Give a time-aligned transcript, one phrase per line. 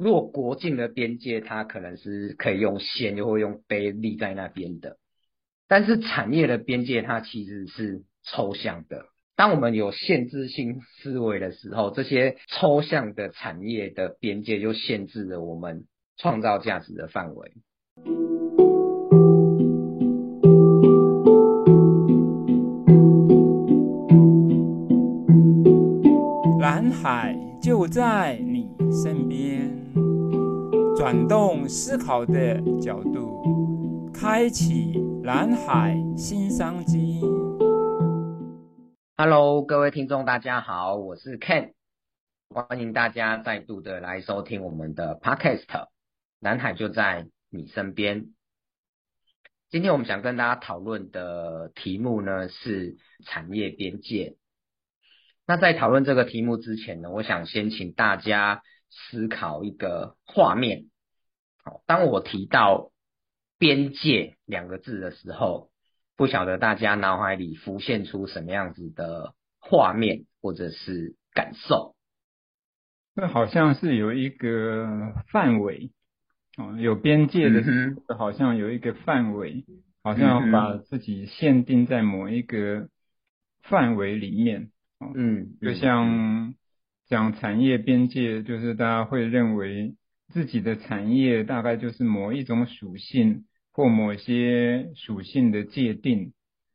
[0.00, 4.96] 如果国境的边界，它可能是可以用线，又会用碑立在那边的。
[5.68, 9.04] 但是产业的边界，它其实是抽象的。
[9.36, 15.84] 当我们有限制性思维的时候，这些抽象的产业的边界就限制了我们
[16.16, 17.52] 创造价值的范围。
[26.58, 29.79] 蓝海就在你身边，
[31.00, 34.92] 转动思考的角度，开启
[35.24, 37.22] 蓝海新商机。
[39.16, 41.72] Hello，各位听众，大家好，我是 Ken，
[42.50, 45.86] 欢迎大家再度的来收听我们的 Podcast，
[46.38, 48.26] 蓝海就在你身边。
[49.70, 54.36] 今天我们想跟大家讨论的题目呢是产业边界。
[55.46, 60.89] 那在讨论这个题目之前呢，我想先请大家思考一个画面。
[61.70, 62.90] 好，当我提到
[63.56, 65.70] 边界两个字的时候，
[66.16, 71.94] 不晓得大家脑海里浮现出什么样子的画面或者是感受？
[73.14, 75.92] 那好像是有一个范围
[76.56, 79.64] 哦，有边界的时候，好像有一个范围，
[80.02, 82.88] 好像把自己限定在某一个
[83.62, 84.72] 范围里面。
[85.14, 86.54] 嗯，就像
[87.06, 89.94] 讲产业边界，就是大家会认为
[90.30, 93.44] 自己的产业大概就是某一种属性。
[93.72, 96.32] 或某些属性的界定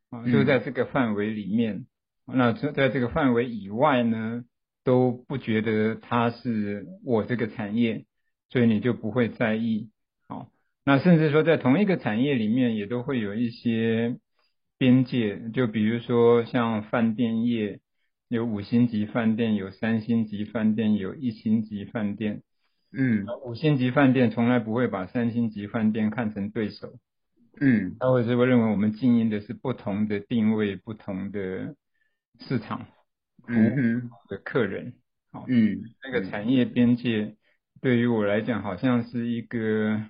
[0.10, 1.86] 啊，就在这个范围里面。
[2.26, 4.46] 嗯、那在这个范围以外呢，
[4.86, 8.06] 都不觉得它是我这个产业，
[8.50, 9.90] 所以你就不会在意。
[10.30, 10.50] 好，
[10.86, 14.16] 那甚至说在同一个产业里面，也都会有一些
[14.78, 15.50] 边界。
[15.54, 17.82] 就比如说像饭店业，
[18.30, 22.42] 有五星级饭店，有三星级饭店，有一星级饭店。
[22.98, 26.94] 嗯，五星级饭店从来不会把三星级饭店看成对手。
[27.60, 31.76] 嗯，他会是会认为我们经营的是不同的定位、不同的
[32.40, 32.86] 市场
[33.46, 34.94] 服务的客人。
[35.32, 37.36] 好，嗯，那个产业边界
[37.82, 40.02] 对于我来讲，好像是一个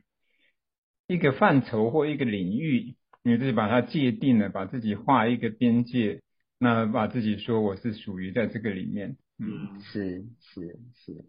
[1.07, 6.21] 一个范畴或一个领域，你自己把它界定了，把自己画一个边界，
[6.59, 9.17] 那把自己说我是属于在这个里面。
[9.37, 11.25] 嗯，是是是。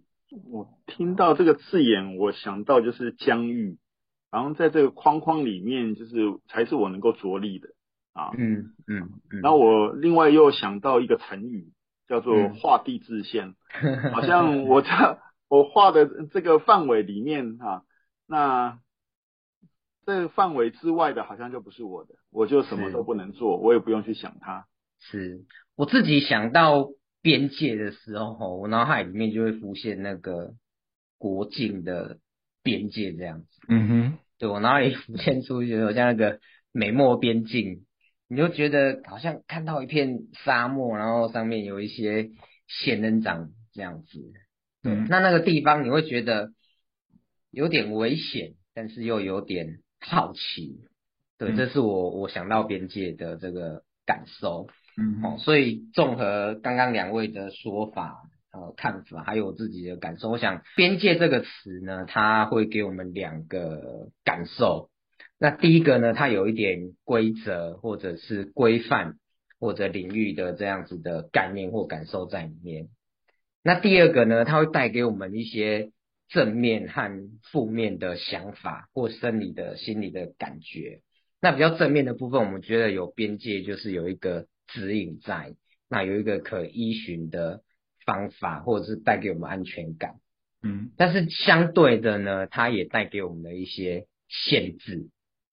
[0.51, 3.79] 我听到这个字眼，我想到就是疆域，
[4.31, 6.17] 然后在这个框框里面，就是
[6.49, 7.69] 才是我能够着力的
[8.13, 8.33] 啊。
[8.37, 9.41] 嗯嗯嗯。
[9.41, 11.73] 然后我另外又想到一个成语，
[12.09, 17.83] 叫做画地自限，嗯、 好像我在我画的这个范围里面啊，
[18.27, 18.81] 那
[20.05, 24.67] 这个范围之外的，好像就不是我的，我就什么都不能做，我也不用去想它。
[24.99, 25.45] 是
[25.77, 26.89] 我自己想到。
[27.27, 30.55] 边界的时候，我脑海里面就会浮现那个
[31.19, 32.21] 国境的
[32.63, 33.49] 边界这样子。
[33.67, 36.39] 嗯哼，对，我脑海里浮现出一个像那个
[36.71, 37.85] 美墨边境，
[38.29, 42.31] 你就觉得好像看到一片沙漠，然后上面有一些
[42.69, 44.21] 仙人掌这样子。
[44.85, 46.53] 对，嗯、那那个地方你会觉得
[47.51, 50.79] 有点危险，但是又有点好奇。
[51.39, 54.69] 对，嗯、这是我我想到边界的这个感受。
[54.99, 64.89] 嗯，哦，所以综合刚刚两位的说法、呃看法，还有我自己的感受，我想边界这个词呢，它会给我们两个感受。
[65.39, 69.17] 那第一个呢，它有一点规则或者是规范
[69.61, 72.89] 或者领域的这样子的概念或感受在里面。
[73.63, 75.91] 那第二个呢，它会带给我们一些
[76.31, 81.03] 正面和负面的想法或生理的心理的感觉。
[81.43, 84.47] 那比较正面的部分，我们觉得有边界就是有一个。
[84.69, 85.55] 指引在
[85.89, 87.63] 那有一个可依循的
[88.05, 90.17] 方法，或者是带给我们安全感。
[90.63, 95.11] 嗯，但是相对的呢，它也带给我们的一些限制。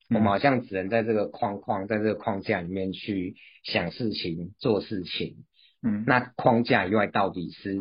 [0.10, 5.46] 嗯、我们好像只能在这个框框，在这个框架里面去想事情、做事情。
[5.84, 7.80] 嗯，那框架以外到底是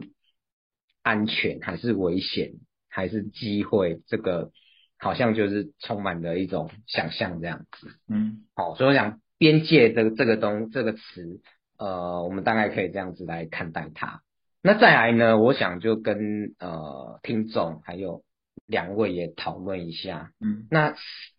[1.01, 2.53] 安全还是危险，
[2.89, 4.03] 还是机会？
[4.07, 4.51] 这个
[4.99, 7.89] 好像就是充满了一种想象这样子。
[8.09, 9.22] 嗯，好，所以我想。
[9.43, 11.41] 边界的这个东这个词，
[11.77, 14.23] 呃，我们大概可以这样子来看待它。
[14.63, 18.23] 那再来呢，我想就跟呃听众还有
[18.67, 20.31] 两位也讨论一下。
[20.39, 20.91] 嗯，那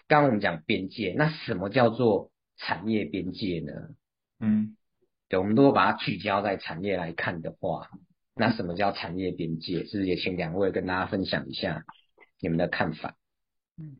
[0.10, 3.72] 刚刚我们讲边界，那什么叫做产业边界呢？
[4.42, 4.76] 嗯，
[5.30, 7.88] 对，我们如果把它聚焦在产业来看的话，
[8.36, 9.86] 那什么叫产业边界？
[9.86, 11.86] 是不是也请两位跟大家分享一下
[12.42, 13.16] 你们的看法？
[13.78, 13.96] 嗯，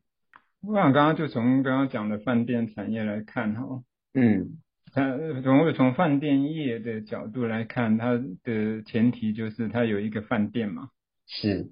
[0.62, 3.82] 我想刚刚就从刚刚讲的饭店产业来看哈。
[4.14, 4.60] 嗯，
[4.94, 10.90] 它从从饭店业的角度来看，它的前提就是它有一个饭店嘛。
[11.26, 11.72] 是，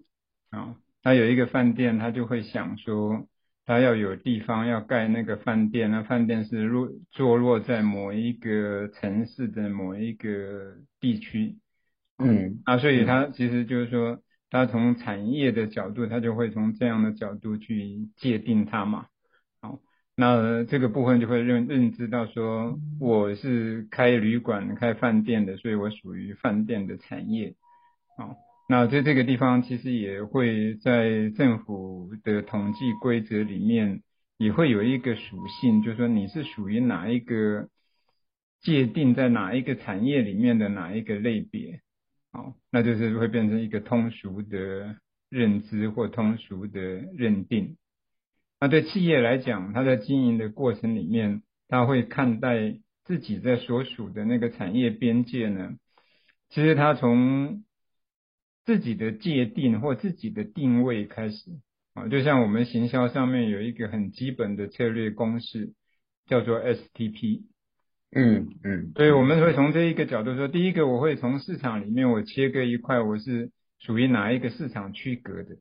[0.49, 3.27] 啊，他有一个饭店，他就会想说，
[3.65, 11.57] 他要有地方要盖那个饭店，那饭店是落坐落在某一个城市的某一个地区，
[12.17, 19.07] 嗯，啊，所以他其实就是说，他从产业的角度，他就会从这样的角度去界定它嘛，
[19.61, 19.79] 好，
[20.15, 27.55] 那这个部分就会认认知到说，我是开旅馆、开饭店的，所以我属于饭店的产业，
[28.17, 28.35] 好。
[28.69, 34.01] 那在这个地方，其实也会在政府的统计规则里面，
[34.37, 37.67] 也会有一个属性，就是说你是属于哪一个
[38.61, 41.81] 界定在哪一个产业里面的哪一个类别，
[42.31, 44.95] 好，那就是会变成一个通俗的
[45.29, 46.79] 认知或通俗的
[47.17, 47.75] 认定。
[48.61, 55.71] 那对企业来讲，它在经营的过程里面，它会看待自己在所属的那个产业边界呢，
[56.49, 57.63] 其实它从
[58.63, 61.51] 自己的界定或自己的定位开始
[61.95, 65.73] 啊，就像我们行销上面有一个很基本的策略公式，
[66.27, 67.41] 叫做 STP。
[68.13, 73.49] 嗯嗯，所以我们会从这一个角度说，第一个我会从市场里面我切割一块，我是
[73.79, 75.57] 属于哪一个市场区隔的，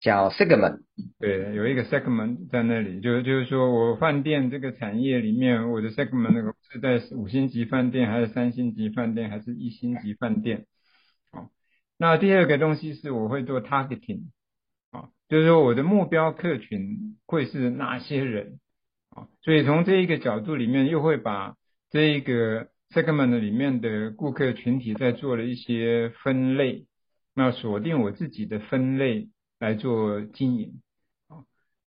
[0.00, 0.80] 叫 segment。
[1.18, 10.66] 对，有一个 segment 在那里，就是就是说我饭店这个产业里面，我的 segment 那个是在五星级饭店，还是三星级饭店，还是一星级饭店？
[11.32, 11.50] 哦
[12.02, 14.30] 那第二个东西是我会做 targeting，
[14.90, 18.58] 啊，就是说我的目标客群会是哪些人，
[19.10, 21.56] 啊，所以从这一个角度里面又会把
[21.90, 26.86] 这一个 segment 里面的顾客群体在做了一些分类，
[27.34, 29.28] 那锁定我自己的分类
[29.60, 30.80] 来做经营，
[31.28, 31.44] 啊，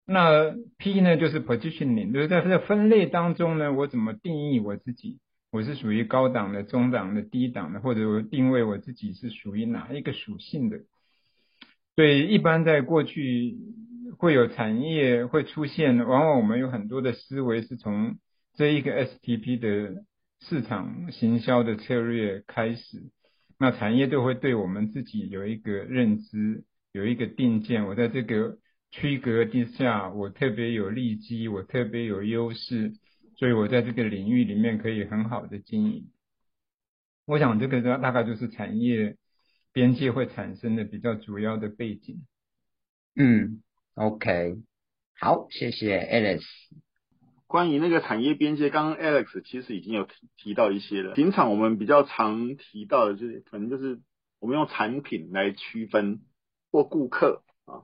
[0.06, 5.20] 那 P 呢就是 positioning，就是在这个分类当中呢，我怎么定义我自己？
[5.52, 10.80] 我是属于高档的、中档的、低档的，或者我定位我自己是属于哪一个属性的。
[11.96, 13.58] 所以一般在过去
[14.18, 18.18] 会有产业会出现，往往我们有很多的思维是从
[18.54, 20.06] 这一个 STP 的
[20.40, 23.04] 市场行销的策略开始，
[23.60, 27.86] 那产业都会对我们自己有一个认知，有一个定见。
[27.86, 28.58] 我在这个
[28.92, 32.94] 区隔之下，我特别有利基，我特别有优势。
[33.38, 36.12] 所以我在这个领域里面可以很好的经营，
[37.26, 39.18] 我想这个大概就是产业
[39.74, 42.22] 边界会产生的比较主要的背景。
[43.16, 43.64] 嗯
[43.96, 44.58] ，OK，
[45.18, 46.44] 好，谢谢 Alex。
[47.48, 51.16] 关于那个产业边界，刚刚 Alex 其实已经有提提到一些了。
[51.16, 54.00] 平常我们比较常提到的就是，可能就是
[54.40, 56.20] 我们用产品来区分
[56.72, 57.84] 或顾客啊。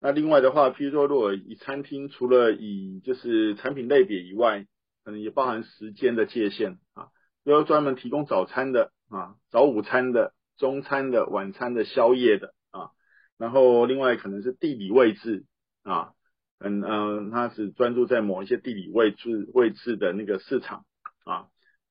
[0.00, 4.66] 那另外的话，譬如说，如果以餐厅，除了以就是产品类别以外，
[5.04, 7.08] 可能也包含时间的界限啊，
[7.44, 12.90] 比如专门提供早餐的啊，早午餐的、中餐的、晚餐的、宵夜的啊，
[13.36, 15.44] 然后另外可能是地理位置
[15.82, 16.12] 啊，
[16.58, 20.86] 嗯嗯，它是专注在某一些地理位置位置的那个市场
[21.24, 21.48] 啊，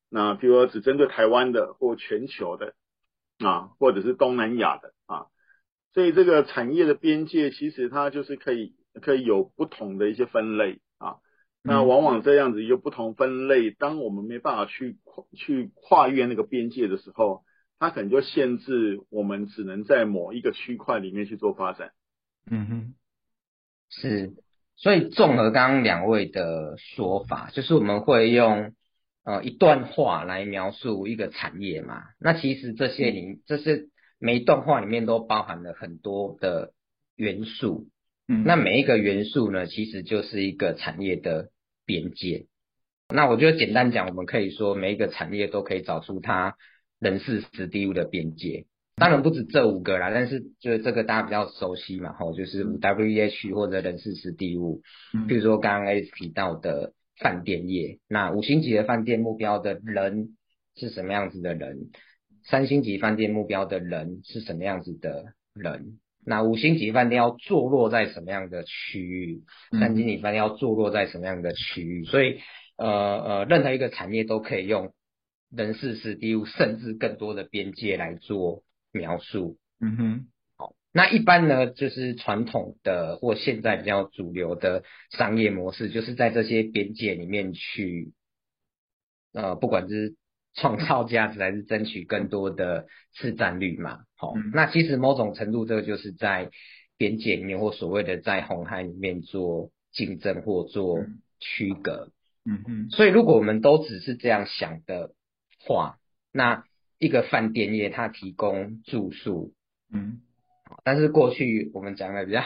[0.10, 2.74] 那比如说只针对台湾的或全球的
[3.40, 5.28] 啊，或者是东南亚的啊，
[5.94, 11.18] 所以这个产业的边界其实它就是可以可以有不同的一些分类啊。
[11.62, 14.98] 那往往这样子一个不同分类，当我们没办法去
[15.34, 17.44] 去跨越那个边界的时候，
[17.80, 21.92] 它可能就限制我们只能在某一个区块里面去做发展。
[22.52, 22.94] 嗯哼，
[23.90, 24.34] 是。
[24.76, 28.74] 所以综合刚刚两位的说法，就是我们会用
[29.24, 32.04] 呃一段话来描述一个产业嘛。
[32.20, 33.90] 那其实这些里，这是
[34.24, 36.72] 每一段话里面都包含了很多的
[37.16, 37.88] 元素。
[38.28, 41.50] 嗯，那每一个元素呢，其实就是一个产业的。
[41.86, 42.46] 边界，
[43.10, 46.56] 那我觉得简单讲，我们可以说每一个产业都可以找出它
[46.98, 48.68] 人事时地物的边界。
[48.96, 54.82] 当然不止这五个啦，但是就是这个大家比较熟悉嘛，吼，就是 W E H 或者人事时地物。
[55.28, 60.38] 比如说刚刚 Alex 提到的饭店业，那五星级的饭店目标的人
[60.78, 61.90] 是什么样子的人？
[62.46, 66.00] 三星级饭店目标的人是什么样子的人？
[66.26, 69.44] 那五星级饭店要坐落在什么样的区域？
[69.72, 72.06] 三星级饭店要坐落在什么样的区域？
[72.06, 72.40] 所以，
[72.78, 74.94] 呃呃，任何一个产业都可以用
[75.50, 79.58] 人事时地物，甚至更多的边界来做描述。
[79.82, 88.14] 嗯哼，好，那一般呢，就是传统的或现在比较主流的商业模式，就是在这些边界里面去，
[89.34, 90.16] 呃，不管是。
[90.56, 94.00] 创造价值还是争取更多的市占率嘛？
[94.16, 96.52] 好，那其实某种程度这个就是在
[96.98, 101.06] 边界里面或所谓的在红海里面做竞争或做
[101.40, 102.12] 区隔。
[102.46, 102.90] 嗯嗯。
[102.92, 105.12] 所以如果我们都只是这样想的
[105.66, 105.98] 话，
[106.32, 106.64] 那
[107.00, 109.54] 一个饭店业它提供住宿，
[109.92, 110.22] 嗯，
[110.84, 112.44] 但是过去我们讲的比较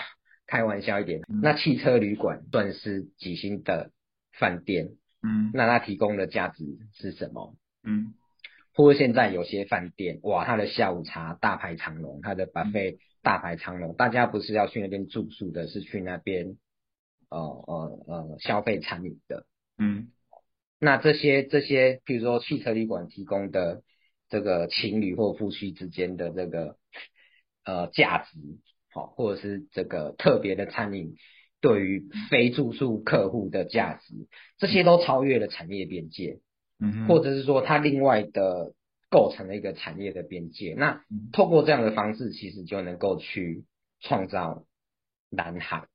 [0.48, 3.92] 开玩笑一点，嗯、那汽车旅馆算是几星的
[4.32, 7.56] 饭店，嗯，那它提供的价值是什么？
[7.84, 8.14] 嗯，
[8.74, 16.58] 或者现在有些饭店，哇，它的下午茶大排长龙，它的 buffet 大排长龙，大家不是要去那边住宿的，是去那边
[17.30, 19.46] 呃呃呃消费餐饮的，
[19.78, 20.10] 嗯，
[20.80, 23.84] 那这些这些，比如说汽车旅馆提供的
[24.30, 26.78] 这个情侣或夫妻之间的这个
[27.64, 28.38] 呃价值，
[28.92, 31.16] 好，或者是这个特别的餐饮
[31.62, 34.14] 对于非住宿客户的价值，
[34.58, 36.40] 这些都超越了产业边界。
[36.80, 38.74] 嗯，或者是说它另外的
[39.10, 43.66] 构成了一个产业的边界，那透过这样的方式，其实就能够去
[44.00, 44.66] 创造
[45.30, 45.88] 蓝海。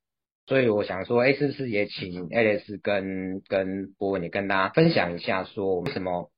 [0.46, 6.30] 所以我想说，哎，是不是也请 Alex 跟跟博文也跟大家分享一下，说为什么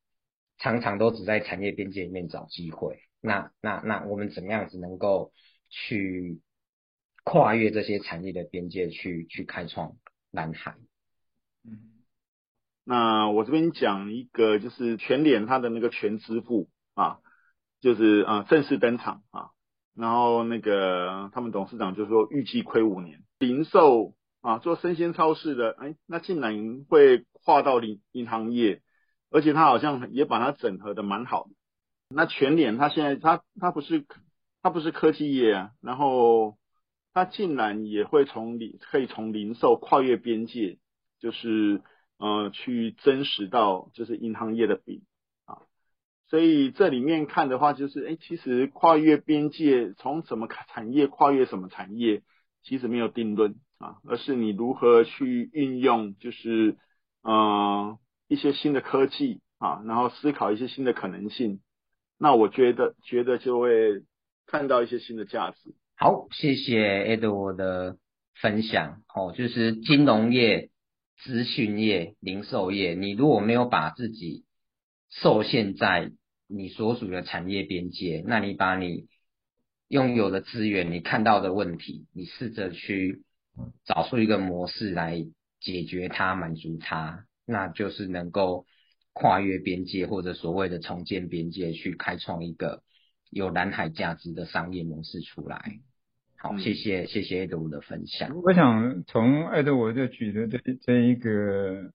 [0.59, 2.99] 常常都只在产业边界里面找机会？
[3.23, 5.33] 那那那我们怎么样子能够
[5.71, 6.41] 去
[7.25, 9.97] 跨越这些产业的边界去，去去开创
[10.31, 10.75] 蓝海？
[12.87, 17.17] 那我这边讲一个，就是全联它的那个全支付啊，
[17.81, 19.53] 就是啊正式登场啊，
[19.97, 24.13] 然后那个他们董事长就说预计亏五年，零售
[24.43, 28.83] 啊做生鲜超市的，哎，那竟然会跨到银银行业，
[29.31, 31.49] 而且他好像也把它整合的蛮好。
[32.11, 34.05] 那全联它现在它它不是
[34.61, 36.59] 它不是科技业啊，然后
[37.15, 40.79] 它竟然也会从零可以从零售跨越边界，
[41.19, 41.81] 就是。
[42.17, 45.03] 呃，去真实到就是银行业的饼
[45.47, 45.59] 啊，
[46.29, 52.23] 所以这里面看的话，就是哎，其实跨越边界，从什么产业跨越什么产业，
[52.63, 56.77] 其实没有定论啊，而是你如何去运用，就是
[57.23, 61.61] 呃一些新的科技啊，然后思考一些新的可能性，
[62.17, 64.05] 那我觉得觉得就会
[64.47, 65.75] 看到一些新的价值。
[65.97, 67.99] 好，谢谢 Edward 的
[68.41, 70.71] 分享，哦，就是金融业。
[71.25, 74.45] 资讯业、零售业，你如果没有把自己
[75.09, 76.13] 受限在
[76.47, 79.09] 你所属的产业边界，那你把你
[79.89, 83.23] 拥有的资源、你看到的问题，你试着去
[83.87, 85.27] 找出一个模式来
[85.61, 88.67] 解决它、满足它，那就是能够
[89.15, 92.83] 跨越边界或者所谓的重建边界，去开创一个
[93.31, 95.81] 有蓝海价值的商业模式出来。
[96.45, 98.37] 好，谢谢谢谢 Edward 的分享。
[98.43, 101.91] 我想从 Edward 就举的这这一个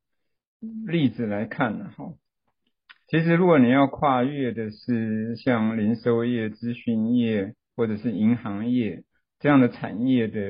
[0.88, 2.16] 例子来看呢，哈，
[3.10, 9.04] 其实如果你要跨越的是像零售业、咨询业或者是银行业
[9.40, 10.42] 这样的产业的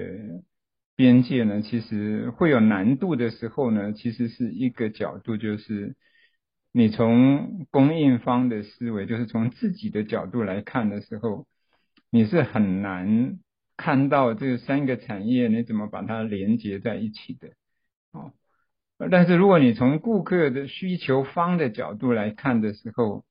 [0.96, 5.98] 边界呢，其实会有难度的时候呢，其实是一个角度，就是
[6.72, 11.46] 你从供应方的思维，就是从自己的角度来看的时候，
[12.10, 13.39] 你是很难。
[13.79, 17.48] 看到这三个产业，你怎么把它连接在一起的？
[18.12, 18.33] 哦，
[19.09, 23.24] 但是如果你从顾客的需求方的角度来看的时候，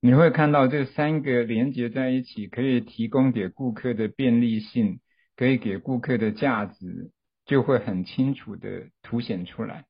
[0.00, 4.98] 你会看到这三个连接在一起，可以提供给顾客的便利性，
[5.36, 7.12] 可以给顾客的价值，
[7.46, 9.84] 就会很清楚的凸显出来。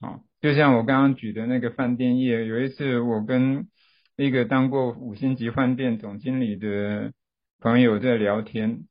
[0.00, 3.68] 哦，就像我刚刚举的那个饭店业，有一次我跟
[4.16, 7.12] 一个当过五星级饭店总经理的
[7.60, 8.86] 朋友在聊天。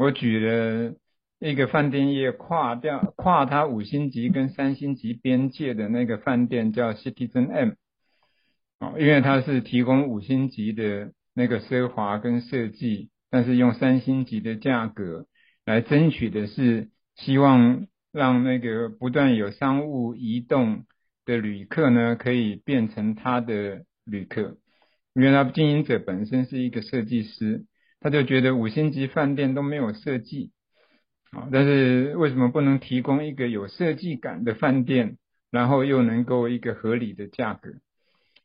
[0.00, 0.94] 我举了
[1.40, 7.72] 一个饭店业跨掉跨它五星级跟三星级边界的那个饭店叫 Citizen M，
[8.78, 15.26] 哦，因为它是提供五星级的那个奢华跟设计，但是用三星级的价格
[15.66, 20.86] 来争取的是希望让那个不断有商务移动
[21.26, 24.56] 的旅客呢，可以变成他的旅客，
[25.12, 27.66] 因为他经营者本身是一个设计师。
[28.00, 30.52] 他就觉得五星级饭店都没有设计，
[31.32, 35.18] 啊，但是为什么不能提供一个有设计感的饭店，
[35.50, 37.70] 然后又能够一个合理的价格？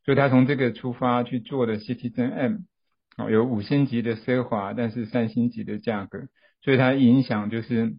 [0.03, 2.57] 所以他从这个出发去做的 Citizen M，
[3.15, 6.27] 啊，有五星级的奢华，但是三星级的价格，
[6.61, 7.95] 所以它影响就是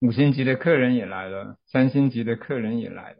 [0.00, 3.18] 五星级的客人也来了，三星级的客人也来了，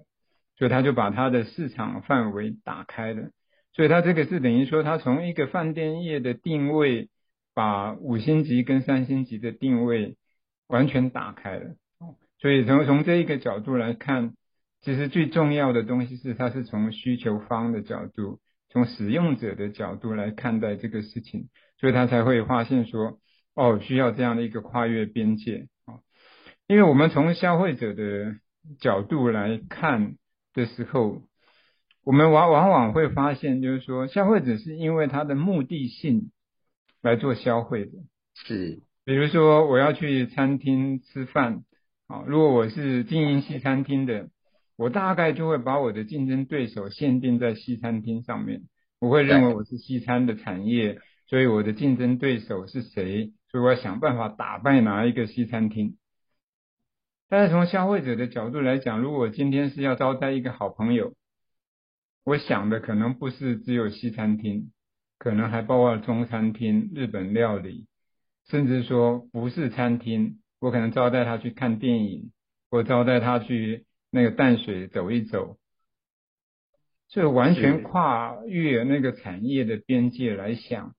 [0.59, 3.31] 所以他就把他的市场范围打开了。
[3.77, 7.11] 所以它这个是等于说，它从一个饭店业的定位，
[7.53, 10.17] 把五星级跟三星级的定位
[10.67, 11.75] 完全打开了。
[12.39, 14.33] 所以从从这一个角度来看，
[14.81, 18.41] 其实最重要的东西是，它是从需求方的角度，
[18.71, 23.21] 从使用者的角度来看待这个事情，所以他才会发现说，
[23.55, 26.01] 哦，需要这样的一个跨越边界啊。
[26.67, 28.37] 因为我们从消费者的
[28.81, 30.17] 角度来看
[30.55, 31.21] 的时候。
[32.07, 36.31] 我们往往往会发现，就是说，消费者是因为他的目的性
[37.03, 37.91] 来做消费的，
[38.33, 41.65] 是，比如说我要去餐厅吃饭，
[42.07, 44.29] 啊，如果我是经营西餐厅的，
[44.77, 48.63] 我大概就会把我的竞争对手限定在西餐厅上面，
[49.01, 55.97] 我会认为我是西餐的产业，所以我的竞争对手是谁，所以我要想办法打败哪一个西餐厅。
[57.29, 61.13] 但是从消费者的角度来讲，如果今天是要招待一个好朋友，
[62.27, 64.73] 我想的可能不是只有西餐厅，
[65.17, 67.87] 可能还包括中餐厅、日本料理，
[68.49, 72.33] 甚至说不是餐厅，我可能招待他去看电影，
[72.69, 75.57] 我招待他去那个淡水走一走，
[77.09, 80.97] 这完全跨越那个产业的边界来想。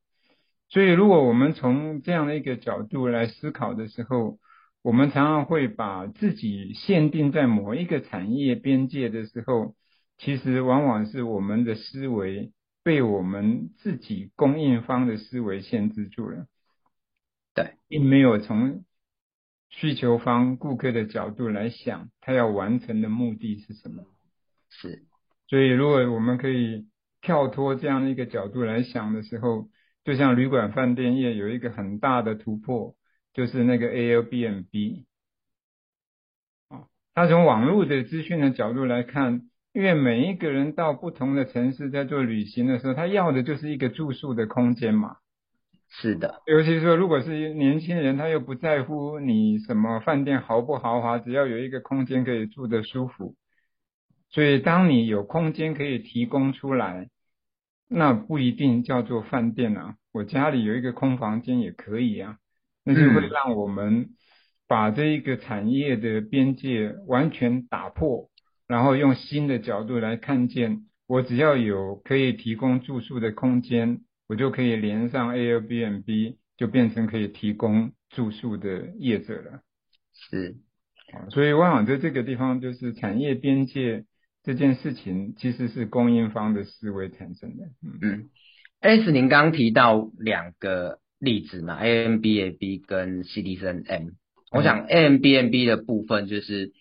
[0.69, 4.39] 所以，如果我们从这样的一个角度来思考的时候，
[4.81, 9.75] 我们常常会把自己限定在某一个产业边界的时候，
[10.17, 12.51] 其实往往是我们的思维
[12.83, 16.47] 被我们自己供应方的思维限制住了。
[17.53, 18.85] 对，并没有从
[19.69, 24.03] 需求方顾客的角度来想，他要完成的目的是什么。
[24.69, 25.05] 是，
[25.47, 26.87] 所以如果我们可以
[27.21, 29.69] 跳脱这样的一个角度来想的时候，
[30.03, 32.95] 就像旅馆饭店业有一个很大的突破。
[33.33, 35.05] 就是那个 Airbnb
[36.69, 39.43] 啊，他从网络的资讯的角度来看，
[39.77, 45.17] 因为每一个人到不同的城市在做旅行的时候，他要的就是一个住宿的空间嘛。
[45.87, 53.35] 是的，尤其是说，如果是年轻人，他又不在乎你什么饭店豪不豪华，只要有一个空间可以住得舒服。
[54.31, 57.09] 所以，当你有空间可以提供出来，
[57.87, 62.37] 那不一定叫做饭店啊，我家里有一个空房间也可以啊。
[62.83, 64.07] 那就会让我们
[64.67, 68.31] 把这一个产业的边界完全打破，
[68.67, 79.61] 然后用新的角度来看见，我只要有可以提供住宿的空间，我就可以连上 Airbnb，就变成可以提供住宿的业者了。
[80.13, 80.57] 是，
[81.29, 84.05] 所以我想在这个地方，就是产业边界
[84.43, 87.65] 这件事情，其实是供应方的思维产生的。
[87.81, 88.29] 嗯嗯
[88.81, 90.99] ，S，您刚提到两个。
[91.19, 94.11] 例子嘛，Airbnb 跟 citizenM，
[94.51, 96.73] 我想 Airbnb 的部分就是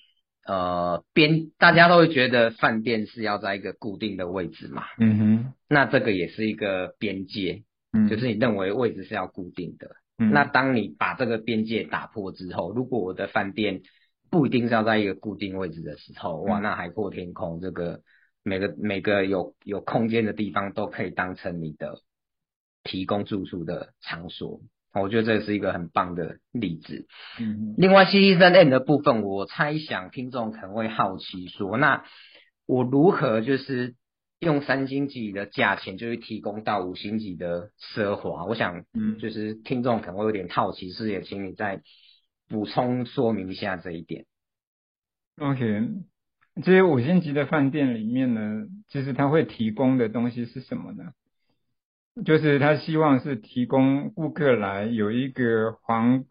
[0.46, 13.82] 呃边大家都会觉得饭店是要在一个固定的位置嘛，嗯哼，那这个也是一个边界，嗯，就是你认为位置是要固定的，嗯，那当你把这个边界打破之后，如果我的饭店
[14.30, 18.00] 不一定是要在一个固定位置的时候，哇，那海阔天空，这个
[18.42, 22.00] 每个每个有有空间的地方都可以当成你的。
[22.88, 24.60] 提供住宿的场所，
[25.02, 27.06] 我觉得这是一个很棒的例子。
[27.40, 32.04] 嗯，另外，citizenM 的部分，我猜想听众可能会好奇说，那
[32.66, 33.94] 我如何就是
[34.40, 38.44] 用三星级的价钱，就是提供到五星级的奢华？
[38.44, 41.80] 我想，嗯，就是听众可能会有点好奇，是也请你再
[42.48, 44.26] 补充说明一下这一点。
[45.38, 45.88] OK，
[46.62, 51.12] 这些五星级的饭店里面呢，其实它会提供的东西是什么呢？
[52.24, 56.24] 就是他希望是提供顾客来有一个皇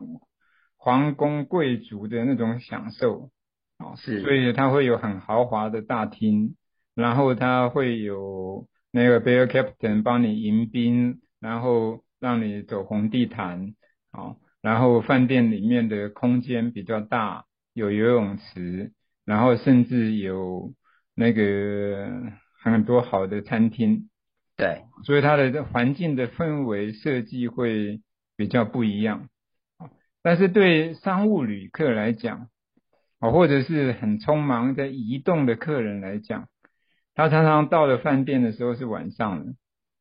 [0.77, 3.29] 皇宫贵族的那种享受，
[3.77, 6.55] 啊，是，所以他会有很豪华的大厅，
[6.95, 13.75] 然后他会有那个 bear Captain 帮你迎宾，然后让你走红地毯，
[14.09, 18.91] 啊，然后饭店里面的空间比较大，有游泳池，
[19.23, 20.73] 然后甚至有
[21.13, 22.09] 那个
[22.63, 24.09] 很多好的餐厅。
[24.57, 27.99] 对，所以它的环境的氛围设计会
[28.37, 29.27] 比较不一样，
[30.23, 32.47] 但是对商务旅客来讲，
[33.19, 36.47] 啊，或者是很匆忙在移动的客人来讲，
[37.15, 39.53] 他常常到了饭店的时候是晚上了，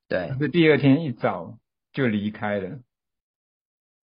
[0.09, 1.59] 对，是第二天一早
[1.93, 2.79] 就离开了，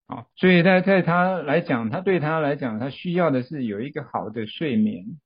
[0.06, 5.18] 啊，所以在在他来讲，他对他来讲，他需要的是有一个好的睡眠，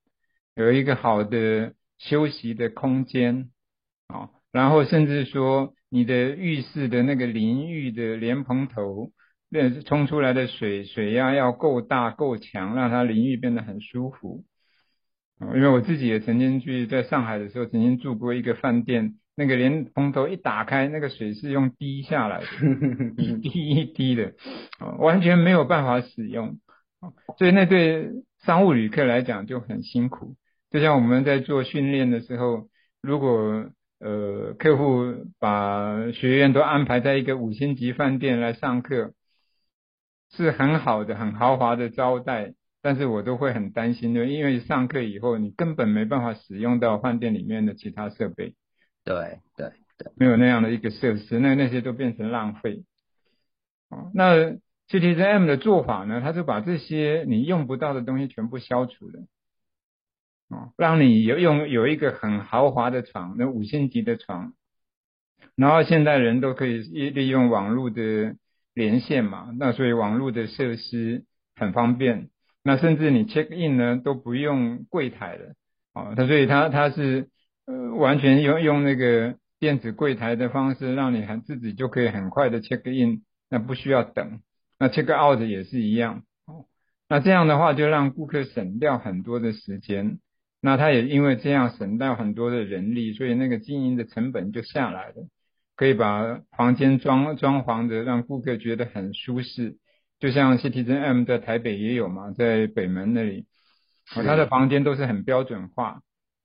[0.55, 3.51] 有一个好的休息的空间，
[4.07, 4.31] 啊。
[4.51, 9.11] 然后甚至说，你的浴室的那个淋浴的莲蓬头，
[9.49, 14.43] 那冲出来的水水压要够大够强，让它淋浴变得很舒服。
[15.55, 22.45] 因为我自己也曾经去在上海的时候，曾经住过一个饭店，那个莲蓬头一打开，那个水是用滴下来的，
[23.17, 24.33] 一滴一滴的，
[24.99, 26.59] 完全没有办法使用。
[27.39, 28.11] 所以那对
[28.43, 30.35] 商务旅客来讲就很辛苦。
[30.69, 32.67] 就像我们在做训练的时候，
[33.01, 33.65] 如果
[34.01, 39.13] 呃，客户把学员都安排在一个五星级饭店来上课，
[40.31, 48.55] 是很好的、很豪华的招待，但是我都会很担心的，因为上课以后你根本没办法使用到饭店里面的其他设备。
[49.03, 52.83] 对对对，没有那样的一个设施，那那些都变成浪费。
[53.89, 54.55] 哦那
[54.89, 59.21] Citizen-M 的做法呢，它就把这些你用不到的东西全部消除了，
[60.51, 64.53] 哦，让你有用有一个很豪华的床，那五星级的床，
[65.55, 68.35] 然后现代人都可以利用网络的
[68.73, 71.23] 连线嘛，那所以网络的设施
[71.55, 72.29] 很方便，
[72.63, 75.53] 那甚至你 check in 呢都不用柜台了，
[75.93, 77.29] 哦，他所以他他是
[77.65, 84.41] 呃完全用用那个电子柜台的方式，让你很自己就可以很快的 check in，那不需要等。
[84.77, 86.65] 那 check out 也是一样，哦，
[87.07, 90.17] 那这样的话就让顾客省掉很多的时间，
[90.61, 95.27] 那他也因为这样省掉很多的人力，所以那个经营的成本就下来了，
[95.75, 99.77] 可以把房间装装潢的让顾客觉得很舒适，
[100.19, 103.45] 就像 Citizen-M 在台北也有嘛，在北门那里，
[104.15, 106.01] 哦，他的房间都是很标准化，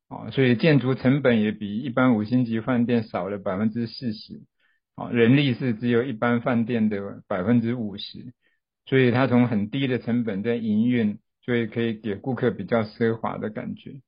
[0.09, 4.43] 哦，所以建筑成本也比一般五星级饭店少了百分之四十。
[4.97, 8.33] 啊，人力是只有一般饭店的百分之五十，
[8.87, 14.01] 所以他从很低的成本在营运，所以可以给顾客比较奢华的感觉，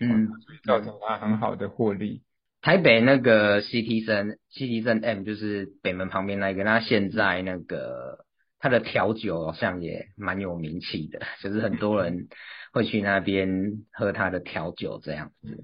[0.00, 0.28] 嗯，
[0.64, 2.22] 造成它很好的获利。
[2.60, 8.24] 台北那个 Citizen Citizen-M 就是北门旁边那个，那现在那个
[8.58, 12.28] 它的调酒好像也蛮有名气的， 就是很多人
[12.72, 15.62] 会去那边喝它的调酒这样子。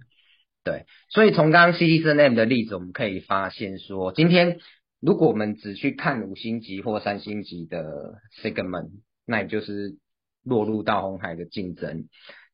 [0.63, 4.59] 对，所以从刚刚 Citizen-M 的例子，我们可以发现说，今天
[5.01, 8.91] 如果我们只去看五星级或三星级的 segment，
[9.25, 9.97] 那也就是
[10.45, 12.09] 落入到红海的竞争。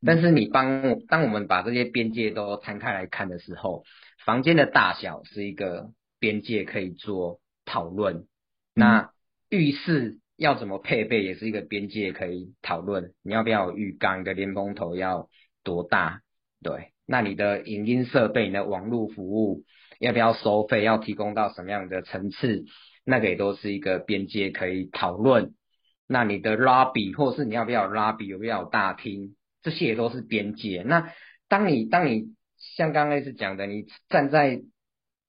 [0.07, 3.85] 但是你帮当我们把这些边界都摊开来看的时候，
[4.25, 5.91] 房间的大小是一个
[6.21, 8.27] 边界可以做讨论，
[8.75, 9.11] 那
[9.51, 13.13] 浴室要怎么配备也是一个边界可以讨论。
[13.23, 14.21] 你要不要有浴缸？
[14.21, 15.29] 你的连蓬头要
[15.65, 16.23] 多大？
[16.63, 16.93] 对。
[17.09, 19.63] 那你的影音设备、你的网络服务
[20.01, 20.83] 要不要收费？
[20.83, 22.65] 要提供到什么样的层次？
[23.05, 25.55] 那个也都是一个边界可以讨论。
[26.09, 29.37] 那你的 lobby 或是你要不要有 lobby，有没有大厅？
[29.67, 30.85] 这些也都是边界。
[30.87, 31.13] 那
[31.49, 32.37] 当你当你
[32.77, 34.63] 像刚开始讲的，你站在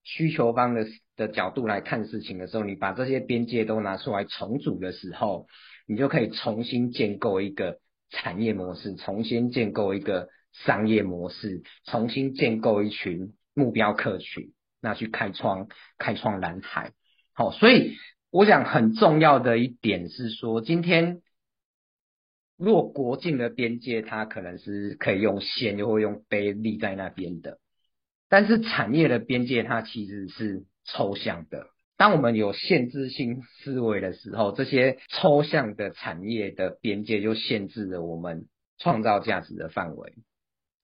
[0.04, 5.48] 需求方的的角度来看事情的时候，你把这些边界都拿出来重组的时候，
[5.88, 7.80] 你就可以重新建构一个
[8.12, 10.30] 产业模式，重新建构一个。
[10.66, 15.68] 商业模式，重新建构一群目标客群，那去开创
[16.00, 16.94] 开创蓝海。
[17.34, 17.94] 好，所以
[18.32, 21.22] 我想很重要的一点是说，今天
[22.58, 27.60] 若国境的边界，它可能是可以用线又会用碑立在那边的，
[28.30, 31.68] 但是产业的边界它其实是抽象的。
[31.98, 40.14] 当我们有限制性思维的时候，这些抽象的产业的边界就限制了我们创造价值的范围。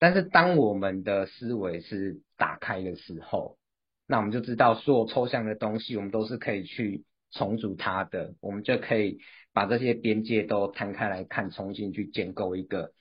[0.00, 3.58] 但是当我们的思维是打开的时候，
[4.06, 9.18] 那我们就知道所有抽象的东西，我们都是可以去重组它的，我们就可以
[9.54, 12.92] 把这些边界都摊开来看，重新去建构一个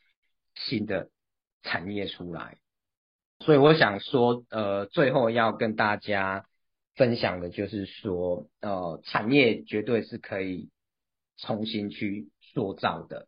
[0.55, 1.09] 新的
[1.63, 2.57] 产业出来。
[3.39, 6.45] 所以我想说，呃，最后要跟大家
[6.95, 10.69] 分享的就是说，呃，产业绝对是可以
[11.37, 13.27] 重新去塑造的。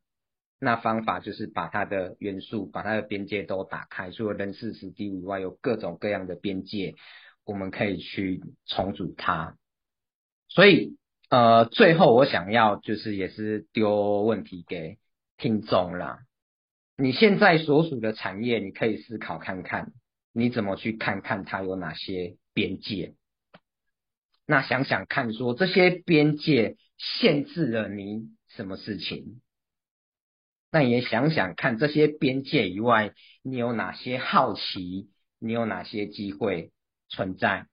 [0.58, 6.96] 那方法就是把它的元素、把它的边界都打开，除了人事、时地以外，有各种各样的边界，
[7.44, 9.58] 我们可以去重组它。
[10.48, 10.96] 所以，
[11.30, 15.00] 呃，最后我想要就是也是丢问题给
[15.38, 16.20] 听众啦。
[16.98, 19.92] 你现在所属的产业，你可以思考看看，
[20.32, 23.16] 你怎么去看看它有哪些边界？
[24.46, 29.42] 那想想看，说这些边界限制了你什么事情？
[30.72, 35.10] 那也想想看，这些边界以外，你有哪些好奇？
[35.40, 36.72] 你有哪些机会
[37.10, 37.66] 存在？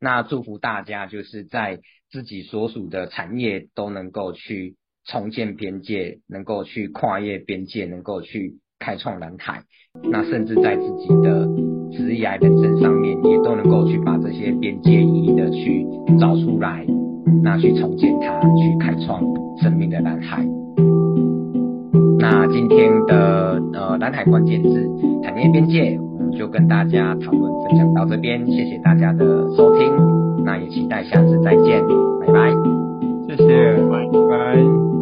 [0.00, 1.80] 那祝福大家，就是在
[2.10, 9.64] 自己所属的产业都能够去重建边界，能够去跨越边界，能够去开创蓝海。
[10.10, 11.48] 那甚至在自己的
[11.90, 15.84] 职业人生上面，也都能够去把这些边界一一的去
[16.20, 16.86] 找出来，
[17.42, 19.20] 那去重建它，去开创
[19.60, 20.46] 生命的蓝海。
[22.20, 24.70] 那今天的呃蓝海关键字
[25.24, 25.98] 产业边界，
[26.32, 29.24] 就跟大家讨论分享到这边谢谢大家的
[29.56, 29.92] 收听
[30.44, 31.82] 那也期待下次再见
[32.20, 32.50] 拜拜。
[33.26, 34.97] 谢谢拜拜。